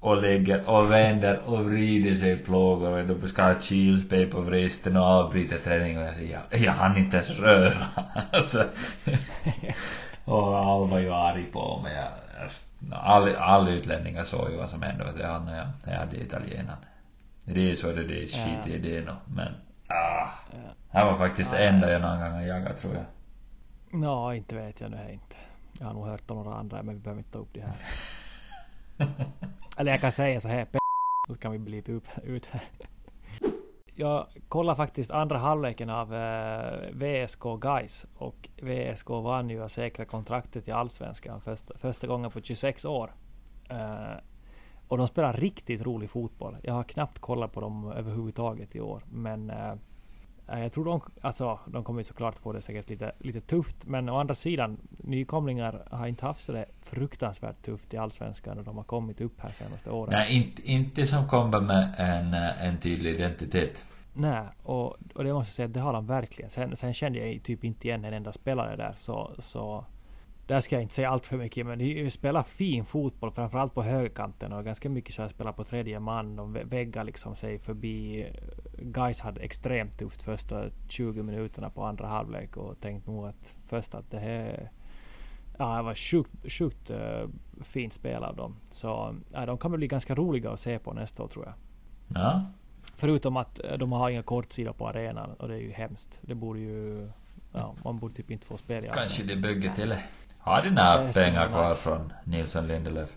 [0.00, 4.40] Och lägger och vänder och vrider sig i plågor och då ska ha kylspray på
[4.40, 7.88] vristen och avbryter träningen och jag säger jag, jag hann inte ens röra.
[8.32, 8.64] alltså.
[10.24, 11.96] och alla var ju arg på mig.
[11.96, 12.08] Jag,
[12.92, 16.78] all, all utlänningar såg ju vad som hände och jag hade, jag, jag hade italienaren.
[17.44, 19.54] Det är så det, det är skit i det nog men,
[19.86, 20.28] ah.
[20.92, 23.04] Det var faktiskt det enda jag någon gång har jagat tror jag.
[24.00, 25.36] Nå, inte vet jag nu inte.
[25.78, 27.76] Jag har nog hört om några andra, men vi behöver inte ta upp det här.
[29.78, 30.78] Eller jag kan säga så här, p-
[31.28, 32.50] så kan vi bli upp ut.
[33.94, 40.04] Jag kollade faktiskt andra halvleken av eh, VSK Guys och VSK vann ju och säkra
[40.04, 43.12] kontraktet i Allsvenskan första, första gången på 26 år.
[43.70, 44.18] Eh,
[44.88, 46.56] och de spelar riktigt rolig fotboll.
[46.62, 49.02] Jag har knappt kollat på dem överhuvudtaget i år.
[49.10, 49.74] Men eh,
[50.48, 53.86] jag tror de, alltså, de kommer såklart få det säkert lite, lite tufft.
[53.86, 58.64] Men å andra sidan, nykomlingar har inte haft så det fruktansvärt tufft i Allsvenskan när
[58.64, 60.12] de har kommit upp här senaste åren.
[60.12, 62.34] Nej, inte, inte som kommer med en,
[62.68, 63.84] en tydlig identitet.
[64.14, 66.50] Nej, och, och det måste jag säga, det har de verkligen.
[66.50, 69.84] Sen, sen kände jag typ inte igen en enda spelare där, så, så
[70.48, 73.82] där ska jag inte säga allt för mycket, men de spelar fin fotboll, framförallt på
[73.82, 76.36] högerkanten och ganska mycket så här spelar på tredje man.
[76.36, 78.26] De väggar liksom sig förbi.
[78.78, 83.94] Guys hade extremt tufft första 20 minuterna på andra halvlek och tänkt nog att först
[83.94, 84.70] att det här
[85.58, 87.28] Ja, det var sjukt, sjukt uh,
[87.62, 88.56] fint spel av dem.
[88.70, 91.54] Så ja, de kommer bli ganska roliga att se på nästa år tror jag.
[92.22, 92.44] Ja.
[92.94, 96.18] Förutom att eh, de har inga kortsidor på arenan och det är ju hemskt.
[96.22, 97.10] Det borde ju...
[97.52, 100.02] Ja, man borde typ inte få spela i Kanske det bygger till det.
[100.38, 103.10] Har de några pengar kvar från Nilsson Lindelöf?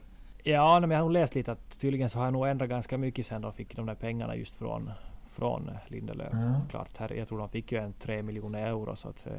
[0.44, 2.98] Ja, men jag har nog läst lite att tydligen så har jag nog ändrat ganska
[2.98, 4.92] mycket sen de fick de där pengarna just från,
[5.30, 6.34] från Lindelöf.
[6.34, 6.54] Mm.
[6.70, 9.34] Klart, här, jag tror de fick ju en 3 miljoner euro så att eh,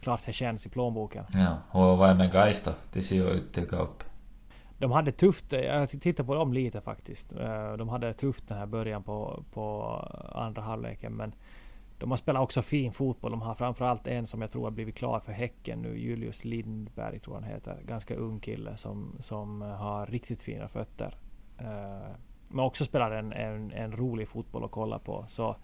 [0.00, 1.24] klart det känns i plånboken.
[1.32, 2.74] Ja, och vad är med Gais då?
[2.92, 4.04] De ser ju ut att upp.
[4.78, 7.32] De hade tufft, jag tittar på dem lite faktiskt.
[7.32, 9.84] Eh, de hade tufft den här början på, på
[10.34, 11.32] andra halvleken men
[11.98, 13.30] de har spelat också fin fotboll.
[13.30, 15.98] De har framförallt en som jag tror har blivit klar för Häcken nu.
[15.98, 17.82] Julius Lindberg tror han heter.
[17.84, 21.16] Ganska ung kille som, som har riktigt fina fötter.
[21.60, 22.16] Uh,
[22.48, 25.24] men också spelar en, en, en, rolig fotboll att kolla på.
[25.28, 25.56] Så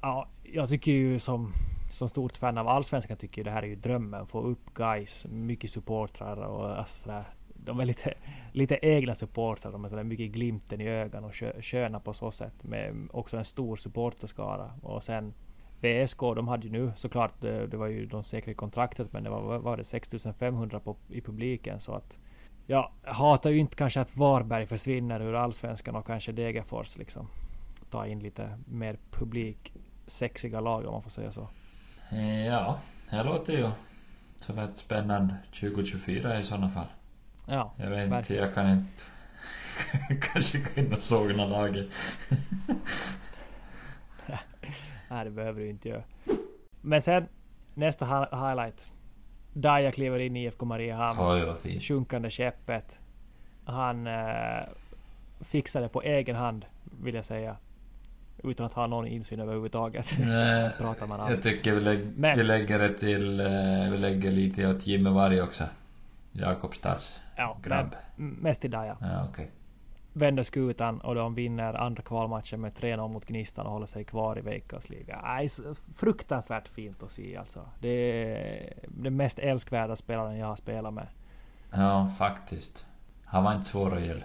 [0.00, 1.52] ja, jag tycker ju som,
[1.92, 4.26] som stort fan av Allsvenskan tycker ju det här är ju drömmen.
[4.26, 7.24] Få upp guys, mycket supportrar och alltså sådär
[7.66, 8.14] de är lite,
[8.52, 9.72] lite egna supportrar.
[9.72, 12.64] De är sådär mycket glimten i ögonen och sköna på så sätt.
[12.64, 14.70] Med också en stor supporterskara.
[14.82, 15.34] Och sen
[15.80, 19.30] VSK, de hade ju nu såklart, det, det var ju de säkra kontraktet, men det
[19.30, 21.80] var, var det 6500 på, i publiken.
[21.80, 22.18] Så att
[22.66, 27.28] jag hatar ju inte kanske att Varberg försvinner ur Allsvenskan och kanske Degerfors liksom.
[27.90, 29.72] Ta in lite mer publik,
[30.06, 31.48] sexiga lag om man får säga så.
[32.10, 32.78] Eh, ja,
[33.10, 33.70] det låter ju
[34.36, 36.86] som ett spännande 2024 i sådana fall.
[37.46, 39.02] Ja, Jag vet inte, jag kan inte
[40.32, 41.86] kanske gå in och sågna laget.
[45.08, 46.02] Nej, det behöver du inte göra.
[46.80, 47.28] Men sen
[47.74, 48.92] nästa highlight.
[49.52, 51.20] Daja kliver in i IFK Mariehamn.
[51.20, 51.80] Oj.
[51.80, 52.98] Sjunkande skeppet.
[53.64, 54.64] Han eh,
[55.40, 56.64] fixar det på egen hand,
[57.02, 57.56] vill jag säga.
[58.44, 60.16] Utan att ha någon insyn överhuvudtaget.
[60.20, 61.30] Nej, pratar man alls.
[61.30, 65.42] Jag tycker vi, Men, vi lägger det till, eh, vi lägger lite åt Jimmy Varg
[65.42, 65.64] också.
[66.38, 67.96] Jakobstads ja, grabb.
[68.16, 68.96] Mest i Daja.
[69.00, 69.30] Ja, okej.
[69.30, 69.46] Okay.
[70.12, 74.38] Vänder skutan och de vinner andra kvalmatchen med 3-0 mot Gnistan och håller sig kvar
[74.38, 75.40] i Veikkaus liga.
[75.96, 77.60] fruktansvärt fint att se alltså.
[77.80, 81.06] Det är den mest älskvärda spelaren jag har spelat med.
[81.72, 82.86] Ja, faktiskt.
[83.24, 84.24] Han var inte svår att gilla.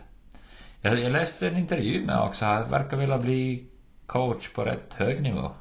[0.81, 2.45] Jag, jag läste en intervju med också.
[2.45, 3.65] Han verkar vilja bli
[4.05, 5.51] coach på rätt hög nivå.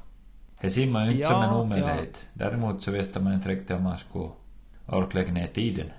[0.61, 2.15] Det ser man ju inte ja, som en omöjlighet.
[2.15, 2.29] Ja.
[2.33, 4.31] Däremot så visste man inte riktigt om man skulle
[4.87, 5.91] orka lägga ner tiden.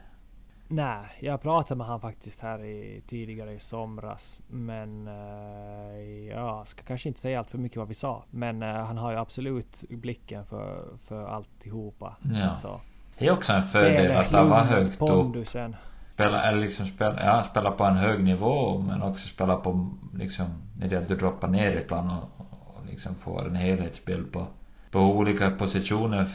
[0.73, 4.41] Nej, jag pratade med han faktiskt här i, tidigare i somras.
[4.47, 8.23] Men uh, jag ska kanske inte säga allt för mycket vad vi sa.
[8.29, 12.15] Men uh, han har ju absolut blicken för, för alltihopa.
[12.33, 12.49] Ja.
[12.49, 12.81] Alltså,
[13.17, 15.71] det är också en fördel att han var högt pondusen.
[15.71, 15.77] upp.
[16.13, 20.45] Spela, eller liksom spela, ja, spela på en hög nivå men också spela på liksom,
[20.75, 24.47] det att du droppar ner i plan och, och liksom får en helhetsbild på,
[24.91, 26.25] på olika positioner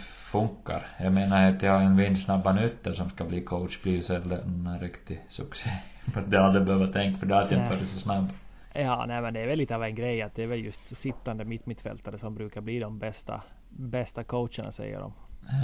[0.40, 0.86] funkar.
[0.98, 4.78] Jag menar att jag har en vindsnabba nytta som ska bli coach blir sällan en
[4.80, 5.70] riktig succé.
[6.12, 8.28] För det hade jag behövt tänka för det hade jag inte varit så snabb.
[8.72, 10.96] Ja, nej men det är väl lite av en grej att det är väl just
[10.96, 15.12] sittande mittmittfältare som brukar bli de bästa, bästa coacherna säger de.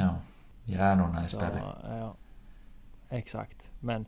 [0.00, 0.14] Ja,
[0.64, 1.98] hjärnorna är spelare.
[1.98, 2.14] Ja,
[3.10, 3.70] exakt.
[3.80, 4.06] Men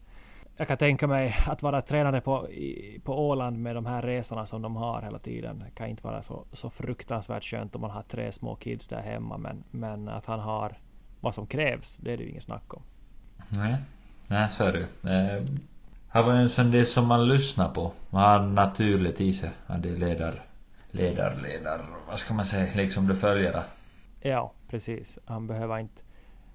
[0.57, 4.47] jag kan tänka mig att vara tränare på, i, på Åland med de här resorna
[4.47, 5.59] som de har hela tiden.
[5.59, 9.01] Det kan inte vara så, så fruktansvärt skönt om man har tre små kids där
[9.01, 9.39] hemma.
[9.39, 10.79] Men, men att han har
[11.21, 12.83] vad som krävs, det är det ju inget snack om.
[13.49, 13.77] Nej,
[14.27, 14.87] nej så är det ju.
[16.09, 17.93] Han var ju en sån del som man lyssnar på.
[18.11, 19.51] Man har naturligt i sig.
[19.67, 20.43] Han det ledar,
[20.91, 23.63] ledar, ledar, vad ska man säga, liksom det följer
[24.21, 25.19] Ja, precis.
[25.27, 26.03] Han behöver inte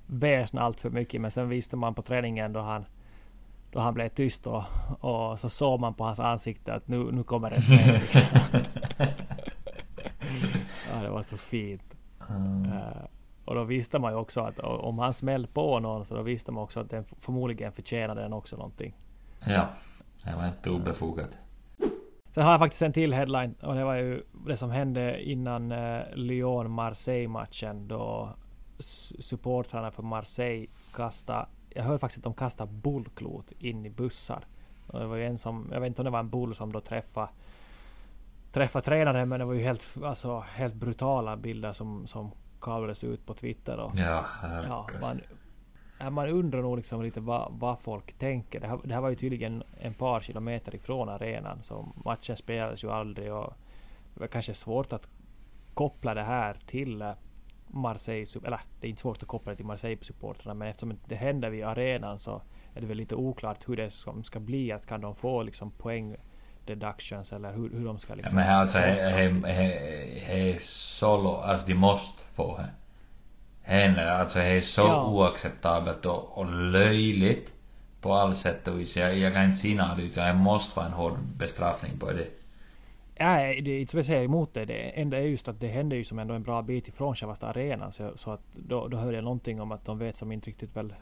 [0.07, 1.21] väsna allt för mycket.
[1.21, 2.85] Men sen visste man på träningen då han
[3.71, 4.63] då han blev tyst och,
[4.99, 8.39] och så såg man på hans ansikte att nu, nu kommer det smäll liksom.
[10.93, 11.95] ja, det var så fint.
[12.29, 12.65] Mm.
[12.65, 13.05] Uh,
[13.45, 16.51] och då visste man ju också att om han smällde på någon så då visste
[16.51, 18.95] man också att den förmodligen förtjänade den också någonting.
[19.45, 19.67] Ja,
[20.23, 21.29] det var inte obefogat.
[22.32, 25.71] Sen har jag faktiskt en till headline och det var ju det som hände innan
[25.71, 28.29] uh, Lyon-Marseille-matchen då
[29.19, 34.45] supportrarna för Marseille kastade jag hörde faktiskt att de kastar bollklot in i bussar
[34.88, 36.71] Och det var ju en som, jag vet inte om det var en bull som
[36.71, 37.29] då träffade
[38.51, 43.25] träffa tränaren men det var ju helt, alltså, helt brutala bilder som, som kablades ut
[43.25, 43.77] på Twitter.
[43.77, 44.25] Och, Ja,
[44.67, 45.21] ja, man,
[46.13, 48.60] man undrar nog liksom lite vad, vad folk tänker.
[48.60, 52.84] Det här, det här var ju tydligen en par kilometer ifrån arenan så matchen spelades
[52.84, 53.53] ju aldrig och
[54.13, 55.08] det var kanske svårt att
[55.73, 57.12] koppla det här till eh,
[57.71, 61.49] Marseille, eller det är inte svårt att koppla det till Marseille-supportrarna men eftersom det händer
[61.49, 62.41] vid arenan så
[62.73, 64.71] är det väl lite oklart hur det som ska bli.
[64.71, 66.15] Att kan de få liksom poäng
[66.65, 68.36] deductions eller hur, hur de ska liksom...
[68.36, 69.69] men alltså, he, he,
[70.19, 70.60] he,
[70.99, 72.69] solo, alltså de måste få det.
[73.62, 75.05] Henne, alltså det är så Ja.
[75.05, 77.49] oacceptabelt och, och löjligt
[78.01, 78.95] på all sätt och vis.
[78.95, 82.27] Jag, jag kan inte se något det måste vara en hård bestraffning på det.
[83.19, 84.65] Nej, det är inte så jag säger emot det.
[84.65, 87.36] Det enda är just att det händer ju som ändå en bra bit ifrån själva
[87.39, 87.91] arenan.
[87.91, 90.75] Så, så att då, då hörde jag någonting om att de vet som inte riktigt
[90.75, 90.93] väl...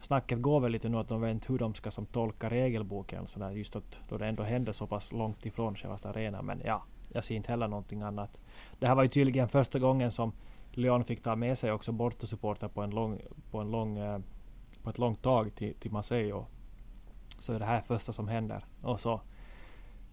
[0.00, 3.26] Snacket går väl lite nu att de vet inte hur de ska som tolka regelboken.
[3.26, 6.44] Så där, just att då det ändå händer så pass långt ifrån själva arenan.
[6.44, 8.40] Men ja, jag ser inte heller någonting annat.
[8.78, 10.32] Det här var ju tydligen första gången som
[10.72, 13.20] Lyon fick ta med sig också bortasupportrar på en lång,
[13.50, 14.18] på en lång, eh,
[14.82, 16.44] på ett långt tag till, till Marseille.
[17.38, 18.64] Så är det här första som händer.
[18.82, 19.20] Och så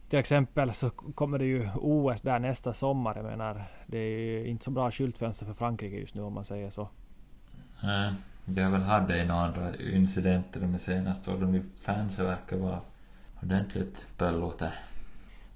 [0.10, 3.15] till exempel så kommer det ju OS där nästa sommar.
[3.15, 6.46] Jag menar, det är ju inte så bra skyltfönster för Frankrike just nu om man
[6.46, 6.89] säger så.
[7.84, 8.13] Nej,
[8.46, 11.54] det har väl haft några andra incidenter de senaste åren.
[11.54, 12.80] De fansen verkar vara
[13.41, 14.74] ordentligt pöllote.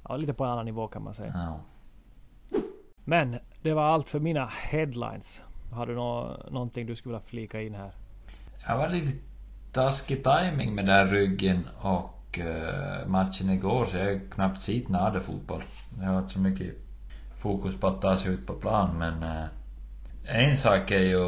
[0.03, 1.33] Ja, lite på en annan nivå kan man säga.
[1.35, 1.59] Ja.
[3.05, 5.43] Men det var allt för mina headlines.
[5.71, 7.91] Har du nå någonting du skulle vilja flika in här?
[8.67, 9.17] Jag var lite
[9.73, 15.19] taskig timing med den ryggen och eh, matchen igår så jag har knappt sett nada
[15.19, 15.63] fotboll.
[15.99, 16.75] Det har varit så mycket
[17.41, 19.45] fokus på att ta sig ut på plan men eh,
[20.25, 21.19] en sak är ju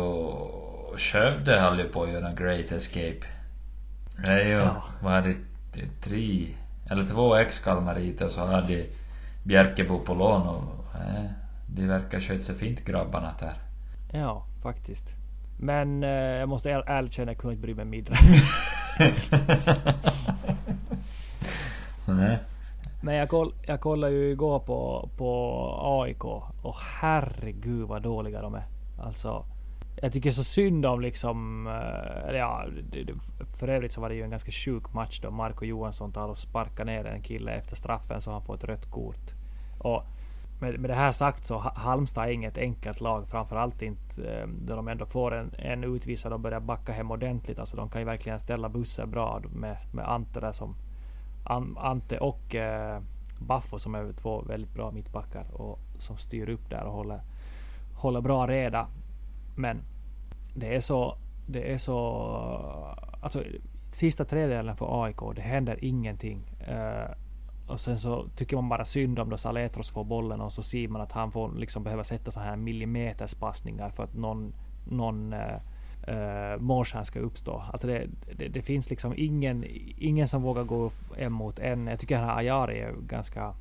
[0.97, 3.19] Skövde höll ju på att göra en great escape.
[4.17, 4.83] Det är ju, Ja.
[5.01, 5.35] vad hade
[5.73, 6.47] det, tre
[6.89, 8.85] eller två ex-kalmariter så hade
[9.43, 11.25] Bjärkebo på lån och eh,
[11.67, 13.53] de verkar sköta sig fint grabbarna där.
[14.19, 15.15] Ja, faktiskt.
[15.59, 18.15] Men eh, jag måste är- ärligt känna att jag kunde inte bry mig mindre.
[22.05, 22.39] Nej.
[23.01, 26.23] Men jag, koll, jag kollade ju igår på, på AIK
[26.61, 28.63] och herregud vad dåliga de är.
[28.99, 29.45] Alltså,
[29.95, 31.67] jag tycker så synd om liksom...
[31.67, 32.65] Eh, ja,
[33.53, 36.37] för övrigt så var det ju en ganska sjuk match då Marco Johansson tar och
[36.37, 39.33] sparkar ner en kille efter straffen så han får ett rött kort.
[39.79, 40.03] Och
[40.59, 43.27] med, med det här sagt så Halmstad är inget enkelt lag.
[43.27, 47.59] Framförallt inte eh, då de ändå får en, en utvisad och börjar backa hem ordentligt.
[47.59, 50.75] Alltså de kan ju verkligen ställa bussen bra med, med Ante där som
[51.77, 53.01] Ante och eh,
[53.39, 57.21] Baffo som är två väldigt bra mittbackar och som styr upp där och håller,
[57.95, 58.87] håller bra reda.
[59.55, 59.83] Men
[60.55, 61.97] det är så, det är så,
[63.21, 63.43] alltså
[63.91, 66.51] sista tredjedelen för AIK, det händer ingenting.
[66.59, 67.11] Eh,
[67.67, 70.87] och sen så tycker man bara synd om då Saletros får bollen och så ser
[70.87, 74.53] man att han får liksom behöva sätta så här millimeters passningar för att någon,
[74.87, 75.59] någon eh,
[76.07, 77.63] eh, morsan ska uppstå.
[77.71, 79.65] Alltså det, det, det finns liksom ingen,
[79.97, 81.87] ingen som vågar gå upp en mot en.
[81.87, 83.53] Jag tycker den här Ayari är ganska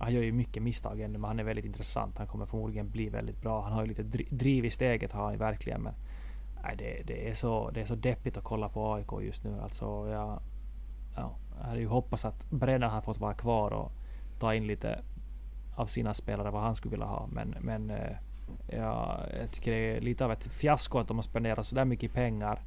[0.00, 2.18] han gör ju mycket misstag ännu, men han är väldigt intressant.
[2.18, 3.62] Han kommer förmodligen bli väldigt bra.
[3.62, 5.82] Han har ju lite driv i steget, har han ju verkligen.
[5.82, 5.92] Men
[6.62, 9.60] nej, det, det, är så, det är så deppigt att kolla på AIK just nu.
[9.62, 10.40] Alltså, jag,
[11.16, 13.92] ja, jag hade ju hoppats att Brennan har fått vara kvar och
[14.38, 15.02] ta in lite
[15.76, 17.28] av sina spelare vad han skulle vilja ha.
[17.32, 18.16] Men, men eh,
[18.66, 21.84] ja, jag tycker det är lite av ett fiasko att de har spenderat så där
[21.84, 22.60] mycket pengar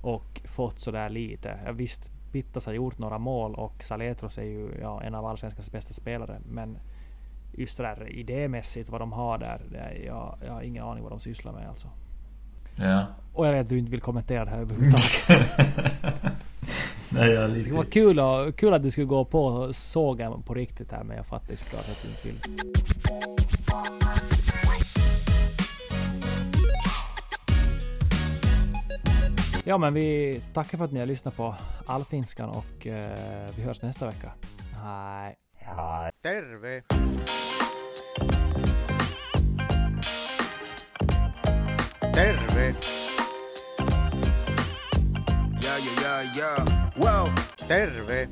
[0.00, 1.58] och fått så där lite.
[1.66, 5.72] Ja, visst, Pittas har gjort några mål och Saletros är ju ja, en av allsvenskans
[5.72, 6.40] bästa spelare.
[6.52, 6.78] Men
[7.52, 11.12] just det där idémässigt vad de har där, är, jag, jag har ingen aning vad
[11.12, 11.88] de sysslar med alltså.
[12.76, 13.06] Ja.
[13.32, 15.28] Och jag vet att du inte vill kommentera det här överhuvudtaget.
[17.12, 17.62] Nej, jag är Det lite...
[17.64, 21.16] skulle vara kul, och, kul att du skulle gå på sågen på riktigt här men
[21.16, 22.40] jag fattar ju såklart att du inte vill.
[29.64, 31.54] Ja men vi tackar för att ni har lyssnat på
[31.86, 34.32] Allfinskan och eh, vi hörs nästa vecka.
[34.84, 35.36] Hej.
[36.22, 36.82] Terve!
[42.14, 42.74] Terve!
[45.62, 46.64] Ja, ja, ja, ja.
[46.96, 47.34] Wow!
[47.68, 48.28] Terve!